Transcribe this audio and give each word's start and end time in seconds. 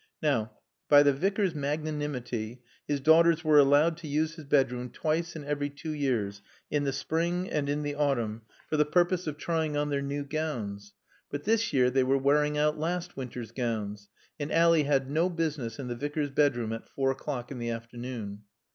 Now, 0.23 0.49
by 0.89 1.03
the 1.03 1.13
Vicar's 1.13 1.53
magnanimity, 1.53 2.63
his 2.87 2.99
daughters 2.99 3.43
were 3.43 3.59
allowed 3.59 3.97
to 3.97 4.07
use 4.07 4.33
his 4.33 4.45
bedroom 4.45 4.89
twice 4.89 5.35
in 5.35 5.43
every 5.45 5.69
two 5.69 5.91
years, 5.91 6.41
in 6.71 6.85
the 6.85 6.91
spring 6.91 7.47
and 7.47 7.69
in 7.69 7.83
the 7.83 7.93
autumn, 7.93 8.41
for 8.67 8.77
the 8.77 8.83
purpose 8.85 9.27
of 9.27 9.37
trying 9.37 9.77
on 9.77 9.91
their 9.91 10.01
new 10.01 10.23
gowns; 10.23 10.95
but 11.29 11.43
this 11.43 11.71
year 11.71 11.91
they 11.91 12.01
were 12.03 12.17
wearing 12.17 12.57
out 12.57 12.79
last 12.79 13.15
winter's 13.15 13.51
gowns, 13.51 14.09
and 14.39 14.51
Ally 14.51 14.81
had 14.81 15.07
no 15.07 15.29
business 15.29 15.77
in 15.77 15.87
the 15.87 15.95
Vicar's 15.95 16.31
bedroom 16.31 16.73
at 16.73 16.89
four 16.89 17.11
o'clock 17.11 17.51
in 17.51 17.59
the 17.59 17.69
afternoon. 17.69 18.41